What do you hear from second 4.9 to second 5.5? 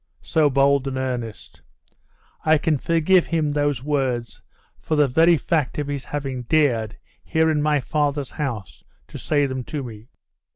the very